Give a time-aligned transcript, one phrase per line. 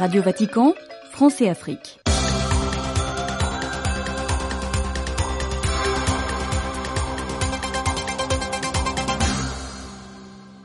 [0.00, 0.72] Radio Vatican,
[1.10, 1.99] France et Afrique.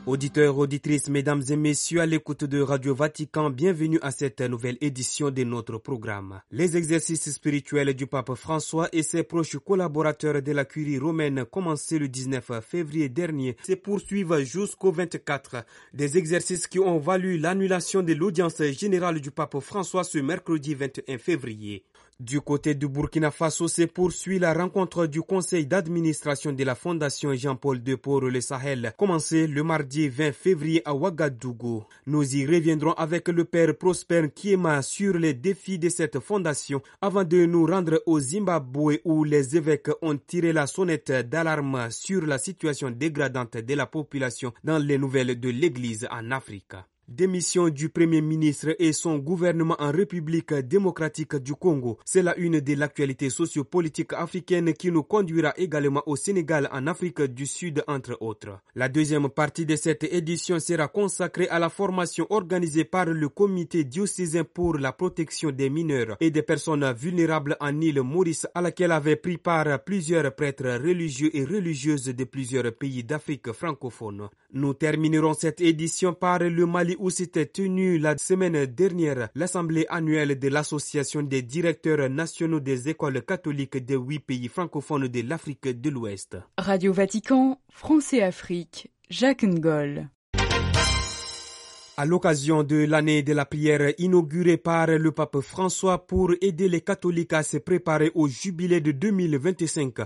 [0.06, 5.32] Auditeurs, auditrices, mesdames et messieurs, à l'écoute de Radio Vatican, bienvenue à cette nouvelle édition
[5.32, 6.40] de notre programme.
[6.52, 11.98] Les exercices spirituels du pape François et ses proches collaborateurs de la curie romaine commencés
[11.98, 15.64] le 19 février dernier se poursuivent jusqu'au 24.
[15.92, 21.18] Des exercices qui ont valu l'annulation de l'audience générale du pape François ce mercredi 21
[21.18, 21.82] février.
[22.18, 27.34] Du côté du Burkina Faso se poursuit la rencontre du conseil d'administration de la Fondation
[27.34, 31.84] Jean-Paul II pour le Sahel, commencée le mardi 20 février à Ouagadougou.
[32.06, 37.24] Nous y reviendrons avec le père Prosper Kiema sur les défis de cette fondation avant
[37.24, 42.38] de nous rendre au Zimbabwe où les évêques ont tiré la sonnette d'alarme sur la
[42.38, 46.76] situation dégradante de la population dans les nouvelles de l'Église en Afrique.
[47.08, 52.58] Démission du Premier ministre et son gouvernement en République démocratique du Congo, c'est la une
[52.58, 58.16] de l'actualité sociopolitique africaine qui nous conduira également au Sénégal en Afrique du Sud entre
[58.20, 58.58] autres.
[58.74, 63.84] La deuxième partie de cette édition sera consacrée à la formation organisée par le comité
[63.84, 68.90] diocésain pour la protection des mineurs et des personnes vulnérables en île Maurice à laquelle
[68.90, 74.28] avaient pris part plusieurs prêtres religieux et religieuses de plusieurs pays d'Afrique francophone.
[74.52, 80.38] Nous terminerons cette édition par le Mali où s'était tenue la semaine dernière l'assemblée annuelle
[80.38, 85.90] de l'association des directeurs nationaux des écoles catholiques des huit pays francophones de l'Afrique de
[85.90, 86.36] l'Ouest.
[86.58, 90.08] Radio Vatican, France et Afrique, Jacques Ngol.
[91.98, 96.82] À l'occasion de l'année de la prière inaugurée par le pape François pour aider les
[96.82, 100.00] catholiques à se préparer au jubilé de 2025,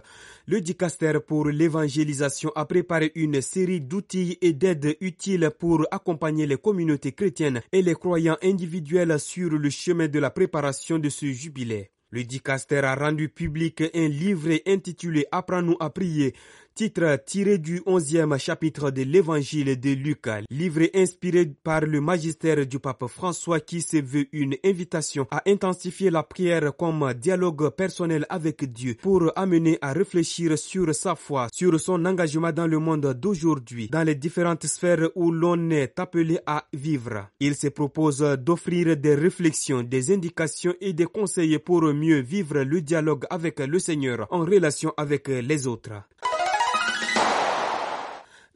[0.47, 6.59] le dicaster pour l'évangélisation a préparé une série d'outils et d'aides utiles pour accompagner les
[6.59, 11.91] communautés chrétiennes et les croyants individuels sur le chemin de la préparation de ce jubilé.
[12.13, 16.35] Le dicaster a rendu public un livre intitulé Apprends-nous à prier
[16.75, 22.79] titre tiré du onzième chapitre de l'évangile de Luc, livre inspiré par le magistère du
[22.79, 28.65] pape François qui se veut une invitation à intensifier la prière comme dialogue personnel avec
[28.73, 33.89] Dieu pour amener à réfléchir sur sa foi, sur son engagement dans le monde d'aujourd'hui,
[33.89, 37.27] dans les différentes sphères où l'on est appelé à vivre.
[37.41, 42.81] Il se propose d'offrir des réflexions, des indications et des conseils pour mieux vivre le
[42.81, 45.93] dialogue avec le Seigneur en relation avec les autres.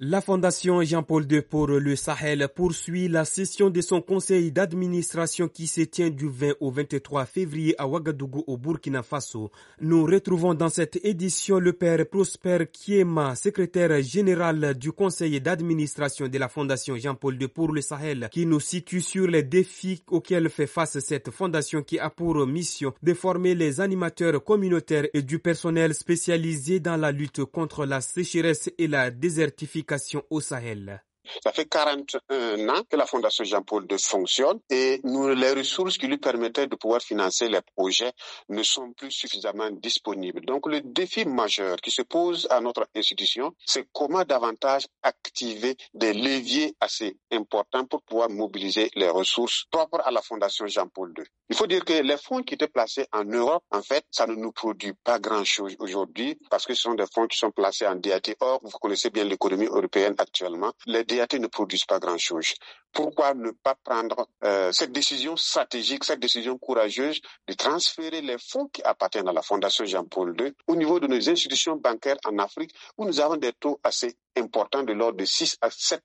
[0.07, 5.67] La Fondation Jean-Paul II pour le Sahel poursuit la session de son conseil d'administration qui
[5.67, 9.51] se tient du 20 au 23 février à Ouagadougou au Burkina Faso.
[9.81, 16.37] Nous retrouvons dans cette édition le père Prosper Kiema, secrétaire général du conseil d'administration de
[16.37, 20.67] la Fondation Jean-Paul II pour le Sahel, qui nous situe sur les défis auxquels fait
[20.67, 25.95] face cette fondation qui a pour mission de former les animateurs communautaires et du personnel
[25.95, 29.94] spécialisé dans la lutte contre la sécheresse et la désertification
[30.31, 31.03] au Sahel.
[31.43, 36.07] Ça fait 41 ans que la Fondation Jean-Paul II fonctionne et nous, les ressources qui
[36.07, 38.13] lui permettaient de pouvoir financer les projets
[38.49, 40.45] ne sont plus suffisamment disponibles.
[40.45, 46.13] Donc le défi majeur qui se pose à notre institution, c'est comment davantage activer des
[46.13, 51.25] leviers assez importants pour pouvoir mobiliser les ressources propres à la Fondation Jean-Paul II.
[51.51, 54.35] Il faut dire que les fonds qui étaient placés en Europe, en fait, ça ne
[54.35, 57.97] nous produit pas grand-chose aujourd'hui parce que ce sont des fonds qui sont placés en
[57.97, 58.35] DAT.
[58.41, 60.73] Or, vous connaissez bien l'économie européenne actuellement.
[61.15, 62.55] Ne produisent pas grand-chose.
[62.93, 68.69] Pourquoi ne pas prendre euh, cette décision stratégique, cette décision courageuse de transférer les fonds
[68.69, 72.75] qui appartiennent à la Fondation Jean-Paul II au niveau de nos institutions bancaires en Afrique
[72.99, 76.03] où nous avons des taux assez importants de l'ordre de 6 à 7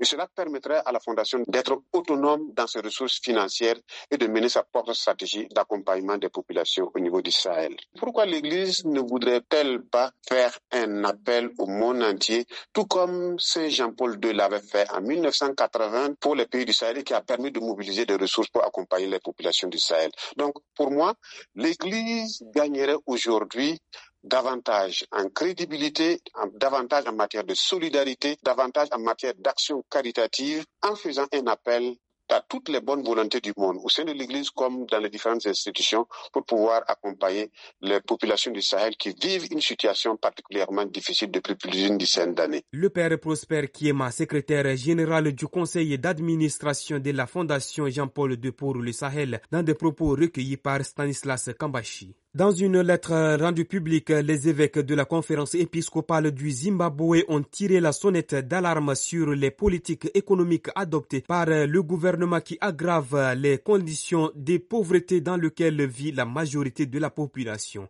[0.00, 3.76] et cela permettrait à la Fondation d'être autonome dans ses ressources financières
[4.10, 7.76] et de mener sa propre stratégie d'accompagnement des populations au niveau du Sahel.
[7.98, 14.18] Pourquoi l'Église ne voudrait-elle pas faire un appel au monde entier, tout comme Saint Jean-Paul
[14.22, 17.60] II l'avait fait en 1980 pour les pays du Sahel et qui a permis de
[17.60, 20.10] mobiliser des ressources pour accompagner les populations du Sahel?
[20.36, 21.14] Donc, pour moi,
[21.54, 23.78] l'Église gagnerait aujourd'hui
[24.22, 26.20] davantage en crédibilité,
[26.54, 31.96] davantage en matière de solidarité, davantage en matière d'action caritative, en faisant un appel
[32.30, 35.46] à toutes les bonnes volontés du monde, au sein de l'Église comme dans les différentes
[35.46, 37.50] institutions, pour pouvoir accompagner
[37.80, 42.62] les populations du Sahel qui vivent une situation particulièrement difficile depuis plus d'une dizaine d'années.
[42.72, 48.74] Le père Prosper Kiema, secrétaire général du conseil d'administration de la Fondation Jean-Paul II pour
[48.74, 52.14] le Sahel, dans des propos recueillis par Stanislas Kambashi.
[52.34, 57.80] Dans une lettre rendue publique, les évêques de la conférence épiscopale du Zimbabwe ont tiré
[57.80, 64.30] la sonnette d'alarme sur les politiques économiques adoptées par le gouvernement qui aggravent les conditions
[64.34, 67.88] de pauvreté dans lesquelles vit la majorité de la population.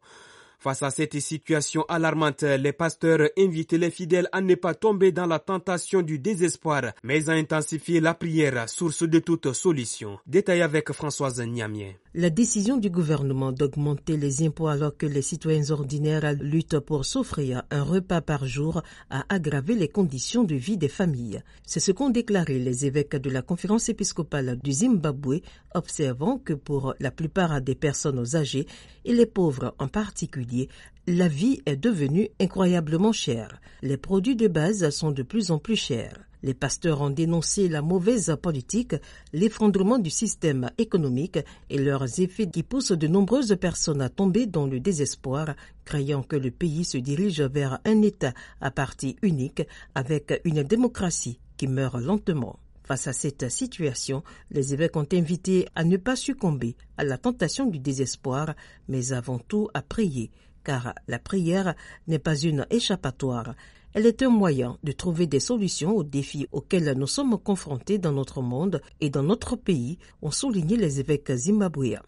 [0.60, 5.26] Face à cette situation alarmante, les pasteurs invitent les fidèles à ne pas tomber dans
[5.26, 10.18] la tentation du désespoir, mais à intensifier la prière, source de toute solution.
[10.26, 11.96] Détail avec Françoise Niamier.
[12.20, 17.62] La décision du gouvernement d'augmenter les impôts alors que les citoyens ordinaires luttent pour s'offrir
[17.70, 21.40] un repas par jour a aggravé les conditions de vie des familles.
[21.64, 25.42] C'est ce qu'ont déclaré les évêques de la conférence épiscopale du Zimbabwe,
[25.76, 28.66] observant que pour la plupart des personnes âgées
[29.04, 30.68] et les pauvres en particulier,
[31.06, 33.60] la vie est devenue incroyablement chère.
[33.80, 36.27] Les produits de base sont de plus en plus chers.
[36.42, 38.94] Les pasteurs ont dénoncé la mauvaise politique,
[39.32, 41.38] l'effondrement du système économique
[41.68, 45.54] et leurs effets qui poussent de nombreuses personnes à tomber dans le désespoir,
[45.84, 49.62] craignant que le pays se dirige vers un État à partie unique
[49.94, 52.58] avec une démocratie qui meurt lentement.
[52.84, 57.66] Face à cette situation, les évêques ont invité à ne pas succomber à la tentation
[57.66, 58.54] du désespoir,
[58.88, 60.30] mais avant tout à prier,
[60.64, 61.74] car la prière
[62.06, 63.54] n'est pas une échappatoire,
[63.98, 68.12] elle est un moyen de trouver des solutions aux défis auxquels nous sommes confrontés dans
[68.12, 72.04] notre monde et dans notre pays, ont souligné les évêques zimbabwéens.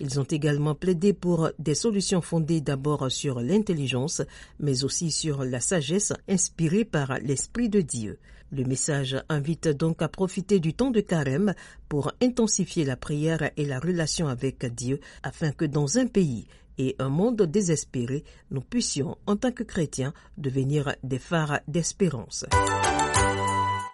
[0.00, 4.22] Ils ont également plaidé pour des solutions fondées d'abord sur l'intelligence,
[4.58, 8.18] mais aussi sur la sagesse inspirée par l'Esprit de Dieu.
[8.50, 11.52] Le message invite donc à profiter du temps de carême
[11.90, 16.46] pour intensifier la prière et la relation avec Dieu afin que dans un pays
[16.78, 22.44] et un monde désespéré, nous puissions, en tant que chrétiens, devenir des phares d'espérance.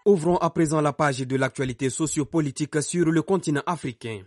[0.07, 4.23] Ouvrons à présent la page de l'actualité sociopolitique sur le continent africain.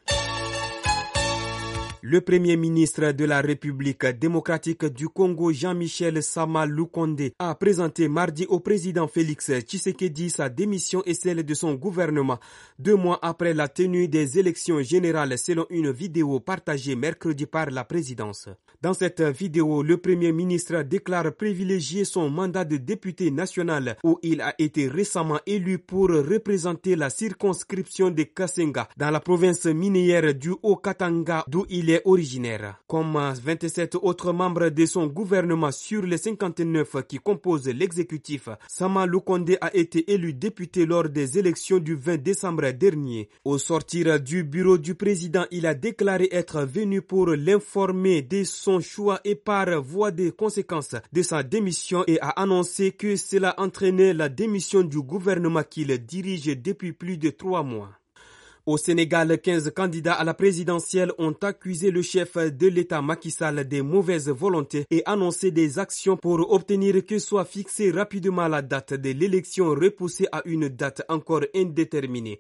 [2.06, 8.46] Le premier ministre de la République démocratique du Congo, Jean-Michel Sama Lukonde, a présenté mardi
[8.50, 12.40] au président Félix Tshisekedi sa démission et celle de son gouvernement,
[12.78, 17.86] deux mois après la tenue des élections générales selon une vidéo partagée mercredi par la
[17.86, 18.50] présidence.
[18.82, 24.42] Dans cette vidéo, le premier ministre déclare privilégier son mandat de député national où il
[24.42, 30.52] a été récemment élu pour représenter la circonscription de Kasenga dans la province minière du
[30.62, 32.80] Haut-Katanga d'où il est originaire.
[32.88, 39.58] Comme 27 autres membres de son gouvernement sur les 59 qui composent l'exécutif, Sama Lukonde
[39.62, 43.30] a été élu député lors des élections du 20 décembre dernier.
[43.44, 48.80] Au sortir du bureau du président, il a déclaré être venu pour l'informer de son
[48.80, 54.14] choix et par voie des conséquences de sa démission et a annoncé que cela entraînait
[54.14, 57.90] la démission du gouvernement qu'il dirige depuis plus de trois mois.
[58.66, 63.68] Au Sénégal, 15 candidats à la présidentielle ont accusé le chef de l'État Macky Sall
[63.68, 68.94] des mauvaises volontés et annoncé des actions pour obtenir que soit fixée rapidement la date
[68.94, 72.40] de l'élection repoussée à une date encore indéterminée.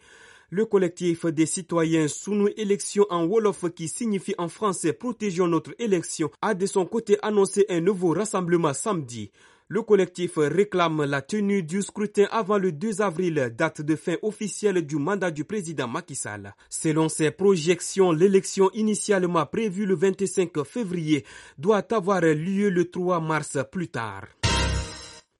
[0.49, 6.31] Le collectif des citoyens Sounou Élection en Wolof qui signifie en français Protégeons notre élection
[6.41, 9.29] a de son côté annoncé un nouveau rassemblement samedi.
[9.69, 14.85] Le collectif réclame la tenue du scrutin avant le 2 avril, date de fin officielle
[14.85, 16.53] du mandat du président Macky Sall.
[16.69, 21.25] Selon ses projections, l'élection initialement prévue le 25 février
[21.57, 24.25] doit avoir lieu le 3 mars plus tard.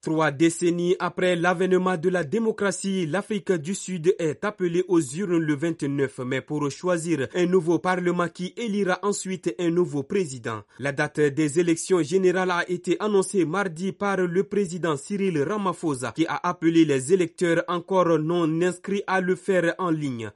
[0.04, 5.56] Trois décennies après l'avènement de la démocratie, l'Afrique du Sud est appelée aux urnes le
[5.56, 10.63] 29 mai pour choisir un nouveau parlement qui élira ensuite un nouveau président.
[10.77, 16.27] La date des élections générales a été annoncée mardi par le président Cyril Ramaphosa qui
[16.27, 20.32] a appelé les électeurs encore non inscrits à le faire en ligne.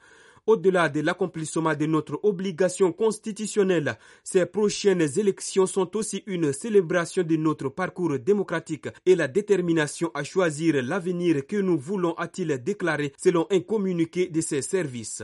[0.48, 7.36] Au-delà de l'accomplissement de notre obligation constitutionnelle, ces prochaines élections sont aussi une célébration de
[7.36, 13.46] notre parcours démocratique et la détermination à choisir l'avenir que nous voulons, a-t-il déclaré selon
[13.52, 15.22] un communiqué de ses services.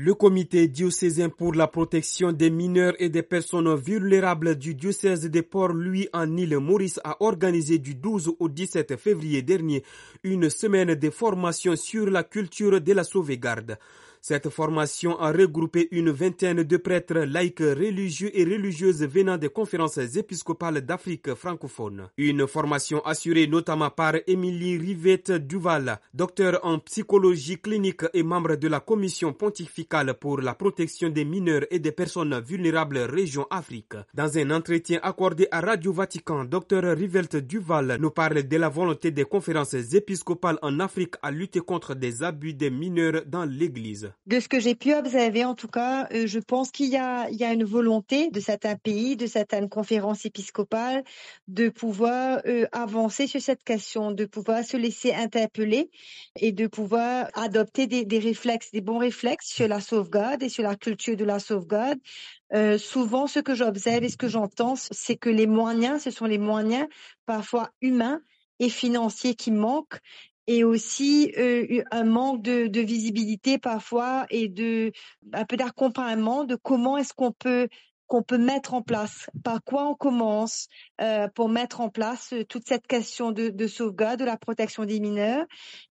[0.00, 5.40] Le comité diocésain pour la protection des mineurs et des personnes vulnérables du diocèse de
[5.40, 9.82] Port-Louis en île Maurice a organisé du 12 au 17 février dernier
[10.22, 13.76] une semaine de formation sur la culture de la sauvegarde.
[14.20, 19.98] Cette formation a regroupé une vingtaine de prêtres laïcs religieux et religieuses venant des conférences
[19.98, 22.08] épiscopales d'Afrique francophone.
[22.16, 28.68] Une formation assurée notamment par Émilie Rivette Duval, docteur en psychologie clinique et membre de
[28.68, 33.94] la commission pontificale pour la protection des mineurs et des personnes vulnérables région Afrique.
[34.14, 39.10] Dans un entretien accordé à Radio Vatican, docteur Rivette Duval nous parle de la volonté
[39.10, 44.07] des conférences épiscopales en Afrique à lutter contre des abus des mineurs dans l'Église.
[44.26, 47.28] De ce que j'ai pu observer, en tout cas, euh, je pense qu'il y a,
[47.52, 51.02] une volonté de certains pays, de certaines conférences épiscopales,
[51.46, 55.90] de pouvoir euh, avancer sur cette question, de pouvoir se laisser interpeller
[56.36, 60.62] et de pouvoir adopter des, des réflexes, des bons réflexes sur la sauvegarde et sur
[60.62, 61.98] la culture de la sauvegarde.
[62.54, 66.26] Euh, souvent, ce que j'observe et ce que j'entends, c'est que les moyens, ce sont
[66.26, 66.86] les moyens
[67.26, 68.20] parfois humains
[68.58, 70.00] et financiers qui manquent
[70.48, 74.92] et aussi euh, un manque de, de, visibilité parfois et de
[75.34, 77.68] un peu d'accompagnement de comment est-ce qu'on peut
[78.06, 80.68] qu'on peut mettre en place, par quoi on commence
[81.02, 84.86] euh, pour mettre en place euh, toute cette question de, de sauvegarde, de la protection
[84.86, 85.44] des mineurs.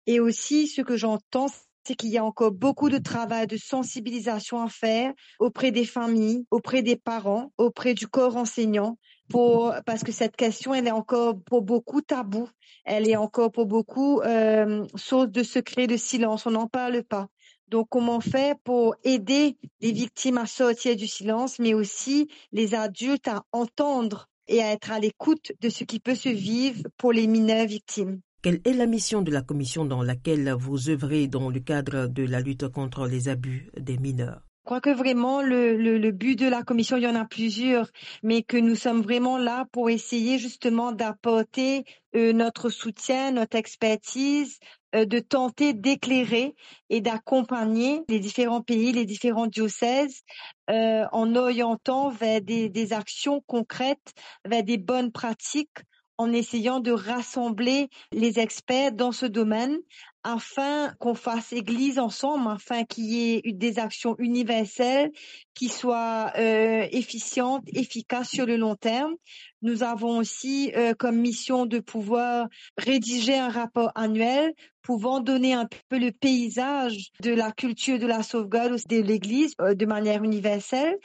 [0.08, 1.46] Et aussi, ce que j'entends,
[1.88, 6.46] c'est qu'il y a encore beaucoup de travail de sensibilisation à faire auprès des familles,
[6.52, 8.98] auprès des parents, auprès du corps enseignant,
[9.30, 12.50] pour, parce que cette question, elle est encore pour beaucoup tabou.
[12.84, 16.46] Elle est encore pour beaucoup euh, source de secret, de silence.
[16.46, 17.28] On n'en parle pas.
[17.70, 23.28] Donc, comment faire pour aider les victimes à sortir du silence, mais aussi les adultes
[23.30, 27.28] à entendre et à être à l'écoute de ce qui peut se vivre pour les
[27.28, 28.22] mineurs victimes?
[28.48, 32.24] Quelle est la mission de la commission dans laquelle vous œuvrez dans le cadre de
[32.24, 34.40] la lutte contre les abus des mineurs?
[34.64, 37.90] Je crois que vraiment le, but de la commission, il y en a plusieurs,
[38.24, 41.84] mais que nous sommes vraiment là pour essayer justement d'apporter
[42.16, 44.60] euh, notre soutien, notre expertise,
[44.96, 46.56] euh, de tenter d'éclairer
[46.90, 50.22] et d'accompagner les différents pays, les différents diocèses
[50.70, 54.14] euh, en orientant vers des actions concrètes,
[54.46, 55.80] vers des bonnes pratiques
[56.18, 59.78] en essayant de rassembler les experts dans ce domaine
[60.24, 65.12] afin qu'on fasse église ensemble, afin qu'il y ait des actions universelles
[65.54, 69.14] qui soient euh, efficientes, efficaces sur le long terme.
[69.62, 72.48] Nous avons aussi euh, comme mission de pouvoir
[72.78, 74.54] rédiger un rapport annuel
[74.88, 79.74] pouvant donner un peu le paysage de la culture de la sauvegarde de l'Église euh,
[79.74, 80.98] de manière universelle.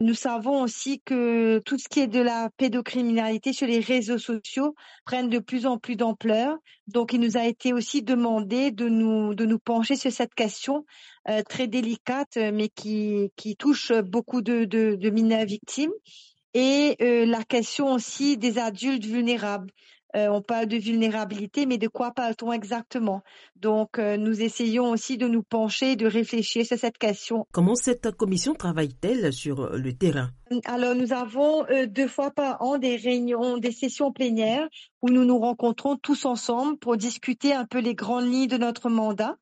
[0.00, 4.74] Nous savons aussi que tout ce qui est de la pédocriminalité sur les réseaux sociaux
[5.04, 6.56] prennent de plus en plus d'ampleur.
[6.88, 10.84] Donc, il nous a été aussi demandé de nous pencher sur cette question
[11.28, 15.92] euh, très délicate, mais qui touche beaucoup de, de, de mineurs victimes
[16.54, 19.70] et euh, la question aussi des adultes vulnérables.
[20.16, 23.22] Euh, on parle de vulnérabilité, mais de quoi parle-t-on exactement?
[23.56, 27.46] Donc, euh, nous essayons aussi de nous pencher, de réfléchir sur cette question.
[27.52, 30.30] Comment cette commission travaille-t-elle sur le terrain?
[30.64, 34.66] Alors, nous avons euh, deux fois par an des réunions, des sessions plénières
[35.02, 38.88] où nous nous rencontrons tous ensemble pour discuter un peu les grandes lignes de notre
[38.88, 39.36] mandat.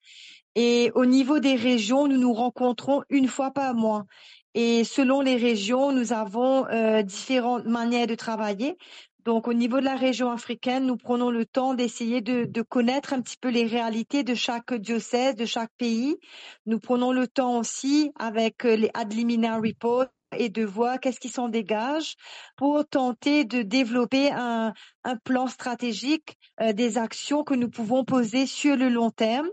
[0.56, 4.06] Et au niveau des régions, nous nous rencontrons une fois par mois.
[4.54, 8.78] Et selon les régions, nous avons euh, différentes manières de travailler.
[9.26, 13.12] Donc, au niveau de la région africaine, nous prenons le temps d'essayer de, de, connaître
[13.12, 16.16] un petit peu les réalités de chaque diocèse, de chaque pays.
[16.64, 20.06] Nous prenons le temps aussi avec euh, les Adlimina Reports
[20.38, 22.14] et de voir qu'est-ce qui s'en dégage
[22.56, 24.72] pour tenter de développer un,
[25.06, 29.48] un plan stratégique euh, des actions que nous pouvons poser sur le long terme.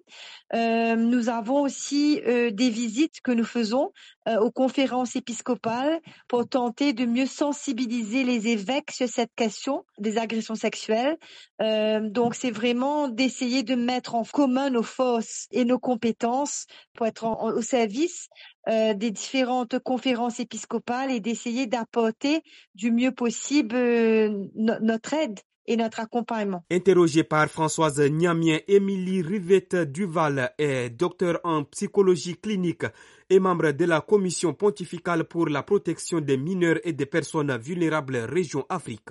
[0.54, 3.92] Euh, nous avons aussi euh, des visites que nous faisons
[4.28, 10.18] euh, aux conférences épiscopales pour tenter de mieux sensibiliser les évêques sur cette question des
[10.18, 11.18] agressions sexuelles.
[11.62, 17.06] Euh, donc c'est vraiment d'essayer de mettre en commun nos forces et nos compétences pour
[17.06, 18.30] être au service
[18.70, 22.44] euh, des différentes conférences épiscopales et d'essayer d'apporter
[22.76, 26.64] du mieux possible euh, no notre aide et notre accompagnement.
[26.72, 32.86] Interrogée par Françoise Niamien, Émilie Rivette Duval est docteur en psychologie clinique
[33.30, 38.18] et membre de la commission pontificale pour la protection des mineurs et des personnes vulnérables
[38.18, 39.10] région Afrique.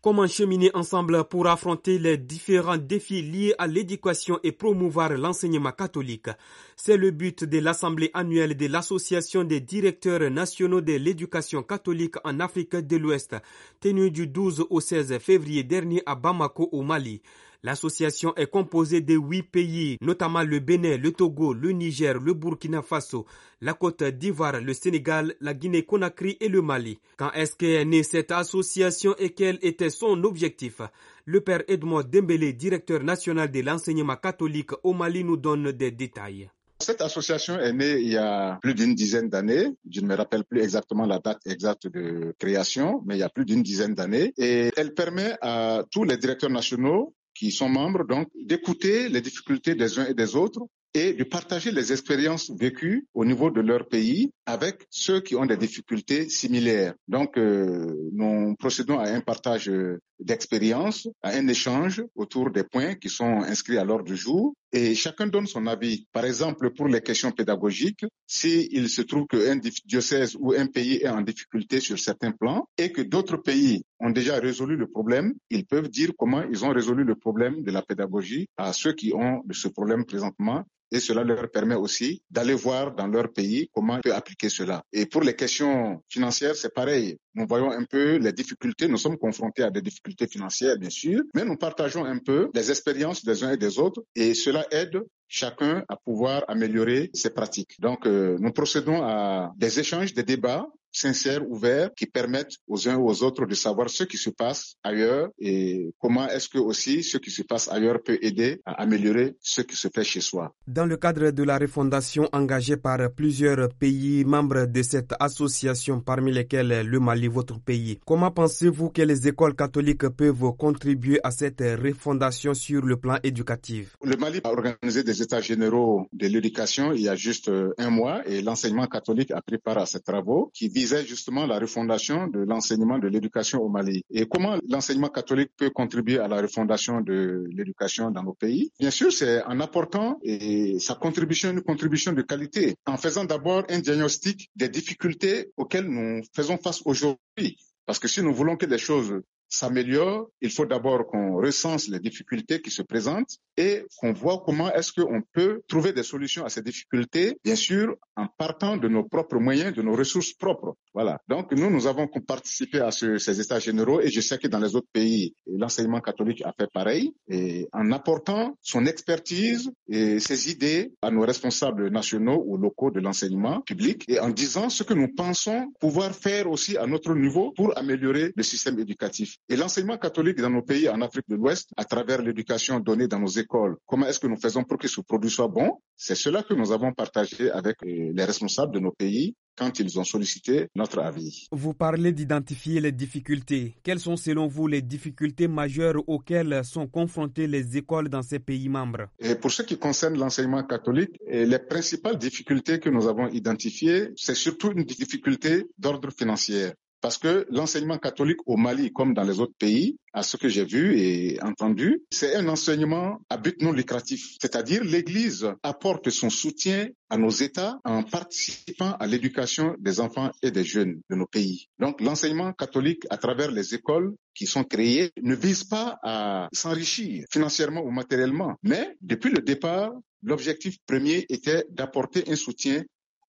[0.00, 6.28] Comment cheminer ensemble pour affronter les différents défis liés à l'éducation et promouvoir l'enseignement catholique?
[6.76, 12.38] C'est le but de l'Assemblée annuelle de l'Association des directeurs nationaux de l'éducation catholique en
[12.38, 13.34] Afrique de l'Ouest,
[13.80, 17.20] tenue du 12 au 16 février dernier à Bamako au Mali.
[17.64, 22.82] L'association est composée de huit pays, notamment le Bénin, le Togo, le Niger, le Burkina
[22.82, 23.26] Faso,
[23.60, 27.00] la Côte d'Ivoire, le Sénégal, la Guinée-Conakry et le Mali.
[27.16, 30.80] Quand est-ce qu'est née cette association et quel était son objectif?
[31.24, 36.48] Le père Edmond Dembélé, directeur national de l'enseignement catholique au Mali, nous donne des détails.
[36.80, 39.66] Cette association est née il y a plus d'une dizaine d'années.
[39.90, 43.28] Je ne me rappelle plus exactement la date exacte de création, mais il y a
[43.28, 44.32] plus d'une dizaine d'années.
[44.38, 49.76] Et elle permet à tous les directeurs nationaux qui sont membres, donc, d'écouter les difficultés
[49.76, 50.66] des uns et des autres
[50.98, 55.46] et de partager les expériences vécues au niveau de leur pays avec ceux qui ont
[55.46, 56.94] des difficultés similaires.
[57.06, 59.70] Donc, euh, nous procédons à un partage
[60.18, 64.94] d'expériences, à un échange autour des points qui sont inscrits à l'ordre du jour et
[64.94, 66.06] chacun donne son avis.
[66.12, 71.08] Par exemple, pour les questions pédagogiques, s'il se trouve qu'un diocèse ou un pays est
[71.08, 75.66] en difficulté sur certains plans et que d'autres pays ont déjà résolu le problème, ils
[75.66, 79.42] peuvent dire comment ils ont résolu le problème de la pédagogie à ceux qui ont
[79.52, 84.00] ce problème présentement et cela leur permet aussi d'aller voir dans leur pays comment on
[84.00, 84.82] peut appliquer cela.
[84.92, 87.18] Et pour les questions financières, c'est pareil.
[87.34, 88.88] Nous voyons un peu les difficultés.
[88.88, 92.70] Nous sommes confrontés à des difficultés financières, bien sûr, mais nous partageons un peu les
[92.70, 97.78] expériences des uns et des autres et cela aide chacun à pouvoir améliorer ses pratiques.
[97.80, 102.96] Donc, euh, nous procédons à des échanges, des débats sincères, ouverts, qui permettent aux uns
[102.96, 107.02] ou aux autres de savoir ce qui se passe ailleurs et comment est-ce que aussi
[107.02, 110.54] ce qui se passe ailleurs peut aider à améliorer ce qui se fait chez soi.
[110.66, 116.32] Dans le cadre de la refondation engagée par plusieurs pays membres de cette association, parmi
[116.32, 121.60] lesquels le Mali, votre pays, comment pensez-vous que les écoles catholiques peuvent contribuer à cette
[121.60, 123.96] refondation sur le plan éducatif?
[124.02, 128.26] Le Mali a organisé des états généraux de l'éducation il y a juste un mois
[128.26, 132.40] et l'enseignement catholique a pris part à ces travaux qui visait justement la refondation de
[132.50, 134.02] l'enseignement de l'éducation au Mali.
[134.10, 138.70] Et comment l'enseignement catholique peut contribuer à la refondation de l'éducation dans nos pays?
[138.78, 143.64] Bien sûr, c'est en apportant et sa contribution, une contribution de qualité, en faisant d'abord
[143.68, 147.50] un diagnostic des difficultés auxquelles nous faisons face aujourd'hui.
[147.86, 149.12] Parce que si nous voulons que les choses
[149.48, 154.72] s'améliore, il faut d'abord qu'on recense les difficultés qui se présentent et qu'on voit comment
[154.72, 159.04] est-ce qu'on peut trouver des solutions à ces difficultés, bien sûr, en partant de nos
[159.04, 160.76] propres moyens, de nos ressources propres.
[160.94, 161.18] Voilà.
[161.28, 164.58] Donc, nous, nous avons participé à ce, ces états généraux et je sais que dans
[164.58, 170.50] les autres pays, l'enseignement catholique a fait pareil et en apportant son expertise et ses
[170.50, 174.94] idées à nos responsables nationaux ou locaux de l'enseignement public et en disant ce que
[174.94, 179.37] nous pensons pouvoir faire aussi à notre niveau pour améliorer le système éducatif.
[179.50, 183.18] Et l'enseignement catholique dans nos pays en Afrique de l'Ouest, à travers l'éducation donnée dans
[183.18, 185.78] nos écoles, comment est-ce que nous faisons pour que ce produit soit bon?
[185.96, 190.04] C'est cela que nous avons partagé avec les responsables de nos pays quand ils ont
[190.04, 191.48] sollicité notre avis.
[191.50, 193.74] Vous parlez d'identifier les difficultés.
[193.82, 198.68] Quelles sont selon vous les difficultés majeures auxquelles sont confrontées les écoles dans ces pays
[198.68, 199.08] membres?
[199.18, 204.34] Et Pour ce qui concerne l'enseignement catholique, les principales difficultés que nous avons identifiées, c'est
[204.36, 206.68] surtout une difficulté d'ordre financier.
[207.00, 210.64] Parce que l'enseignement catholique au Mali, comme dans les autres pays, à ce que j'ai
[210.64, 214.36] vu et entendu, c'est un enseignement à but non lucratif.
[214.40, 220.50] C'est-à-dire l'Église apporte son soutien à nos États en participant à l'éducation des enfants et
[220.50, 221.68] des jeunes de nos pays.
[221.78, 227.24] Donc l'enseignement catholique à travers les écoles qui sont créées ne vise pas à s'enrichir
[227.30, 232.82] financièrement ou matériellement, mais depuis le départ, l'objectif premier était d'apporter un soutien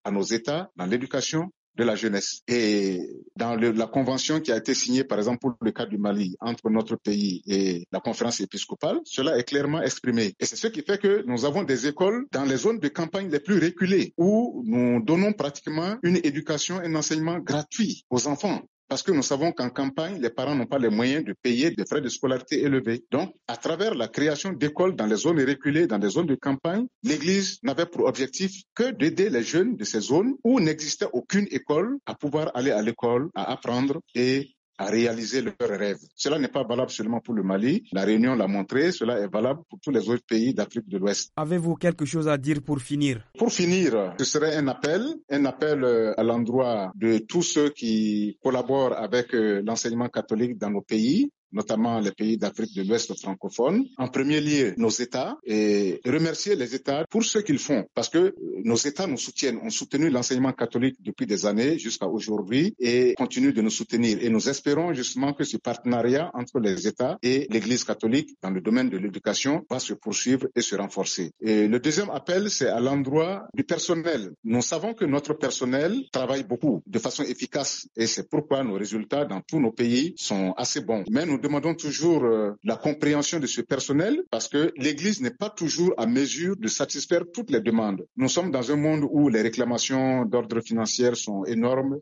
[0.04, 2.42] à nos États dans l'éducation de la jeunesse.
[2.48, 3.00] Et
[3.36, 6.70] dans la convention qui a été signée, par exemple, pour le cas du Mali, entre
[6.70, 10.34] notre pays et la conférence épiscopale, cela est clairement exprimé.
[10.38, 13.30] Et c'est ce qui fait que nous avons des écoles dans les zones de campagne
[13.30, 19.04] les plus reculées, où nous donnons pratiquement une éducation, un enseignement gratuit aux enfants parce
[19.04, 22.00] que nous savons qu'en campagne, les parents n'ont pas les moyens de payer des frais
[22.00, 23.04] de scolarité élevés.
[23.12, 26.86] Donc, à travers la création d'écoles dans les zones reculées, dans les zones de campagne,
[27.04, 31.98] l'Église n'avait pour objectif que d'aider les jeunes de ces zones où n'existait aucune école
[32.04, 35.98] à pouvoir aller à l'école, à apprendre et à réaliser leurs rêves.
[36.16, 37.84] Cela n'est pas valable seulement pour le Mali.
[37.92, 38.92] La Réunion l'a montré.
[38.92, 41.32] Cela est valable pour tous les autres pays d'Afrique de l'Ouest.
[41.36, 43.22] Avez-vous quelque chose à dire pour finir?
[43.38, 45.84] Pour finir, ce serait un appel, un appel
[46.16, 52.12] à l'endroit de tous ceux qui collaborent avec l'enseignement catholique dans nos pays notamment les
[52.12, 53.84] pays d'Afrique de l'Ouest francophone.
[53.98, 58.34] En premier lieu, nos États et remercier les États pour ce qu'ils font parce que
[58.64, 63.52] nos États nous soutiennent, ont soutenu l'enseignement catholique depuis des années jusqu'à aujourd'hui et continuent
[63.52, 64.18] de nous soutenir.
[64.22, 68.60] Et nous espérons justement que ce partenariat entre les États et l'Église catholique dans le
[68.60, 71.32] domaine de l'éducation va se poursuivre et se renforcer.
[71.40, 74.32] Et le deuxième appel, c'est à l'endroit du personnel.
[74.44, 79.24] Nous savons que notre personnel travaille beaucoup de façon efficace et c'est pourquoi nos résultats
[79.24, 81.04] dans tous nos pays sont assez bons.
[81.10, 85.50] Mais nous demandons toujours euh, la compréhension de ce personnel parce que l'Église n'est pas
[85.50, 88.04] toujours à mesure de satisfaire toutes les demandes.
[88.16, 91.98] Nous sommes dans un monde où les réclamations d'ordre financier sont énormes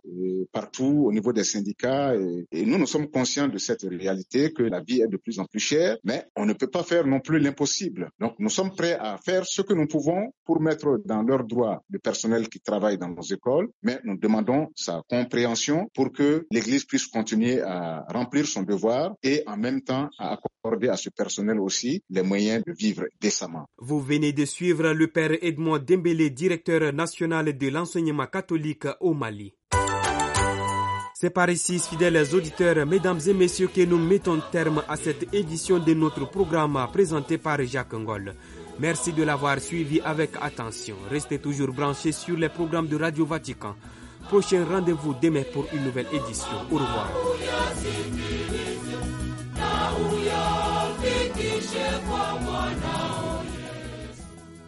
[0.53, 4.63] partout au niveau des syndicats et, et, nous nous sommes conscients de cette réalité que
[4.63, 7.21] la vie est de plus en plus chère, mais on ne peut pas faire non
[7.21, 8.11] plus l'impossible.
[8.21, 11.83] Donc nous sommes prêts à faire ce que nous pouvons pour mettre dans leurs droits
[11.91, 16.85] le personnel qui travaille dans nos écoles, mais nous demandons sa compréhension pour que l'Église
[16.85, 21.59] puisse continuer à remplir son devoir et en même temps à accorder à ce personnel
[21.61, 23.67] aussi les moyens de vivre décemment.
[23.79, 29.55] Vous venez de suivre le père Edmond Dembélé, directeur national de l'enseignement catholique au Mali.
[31.21, 35.81] C'est par ici, fidèles auditeurs, mesdames et messieurs, que nous mettons terme à cette édition
[35.81, 38.35] de notre programme présenté par Jacques Ngol.
[38.79, 40.95] Merci de l'avoir suivi avec attention.
[41.11, 43.75] Restez toujours branchés sur les programmes de Radio Vatican.
[44.29, 46.57] Prochain rendez-vous demain pour une nouvelle édition.
[46.71, 47.11] Au revoir.
[49.97, 53.28] uyafikishe kwa mwanao